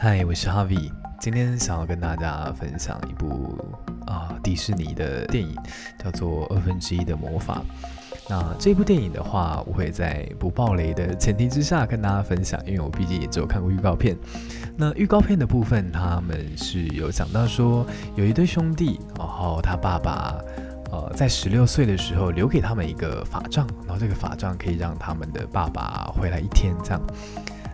[0.00, 3.58] 嗨，我是 Harvie，今天想要跟大家分享一部
[4.06, 5.56] 啊、迪士尼的电影，
[5.98, 7.60] 叫做《二分之一的魔法》。
[8.30, 14.16] 那这部电影的话，我会在不爆雷的前提之下跟大家分享，因为我毕竟也只有看过预告片。
[14.76, 17.84] 那预告片的部分，他们是有讲到说，
[18.14, 20.38] 有一对兄弟，然后他爸爸
[20.92, 27.02] 呃在十六岁的时候留给他们一个法杖，然后这个法杖可以让他们的爸爸回来一天这样。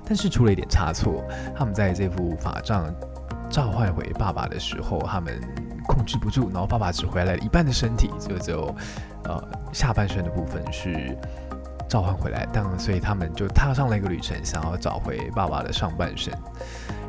[0.06, 1.24] 但是出了一点差错，
[1.56, 2.94] 他们在这副法杖
[3.50, 5.40] 召唤回爸爸的时候，他们
[5.86, 8.74] 控制不住，然后爸爸只回来了一半的身体，就只有
[9.24, 11.16] 呃下半身的部分是
[11.88, 16.32] 召唤回来，但所以他们就踏上了一个旅程，想要找回爸爸的上半身。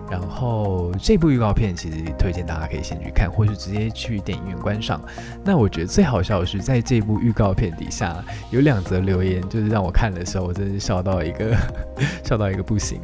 [0.09, 5.01] 然后这部预告片其实推荐大家可以先去看，或是直接去电影院观赏。
[5.43, 11.55] 那我觉得最好笑的是，在这部预告片底下有两则留言，就是让我看的时候，我真是笑到一个
[12.23, 13.01] 笑到一个不行。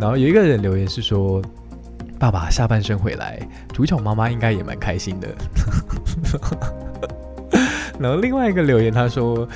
[0.00, 1.42] 然后有一个人留言是说
[2.18, 3.38] ：“爸爸下半身回来，
[3.74, 5.28] 主角妈妈应该也蛮开心的。
[8.00, 9.46] ”然后另外一个留言他说：“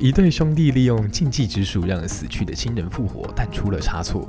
[0.00, 4.26] 一对兄弟利用禁忌之术让死去的亲人复活，但出了差错。”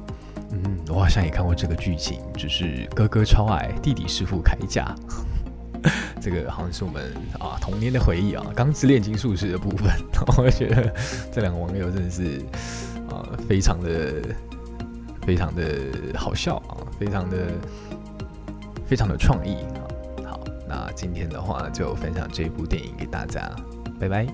[0.53, 4.93] 嗯，我好像也看过这个剧情，只是哥哥超矮，弟弟师傅铠甲，
[6.21, 9.89] 这个好像是我们啊童年的回忆啊，钢之炼金术师的部分。
[10.37, 10.93] 我觉得
[11.31, 12.39] 这两个网友真的是
[13.09, 14.13] 啊，非常的
[15.25, 15.63] 非常的
[16.15, 17.37] 好笑啊，非常的
[18.85, 20.29] 非常的创意啊。
[20.29, 23.49] 好，那今天的话就分享这部电影给大家，
[23.99, 24.27] 拜拜。